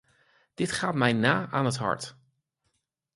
[0.53, 2.15] Dit gaat mij na aan het hart.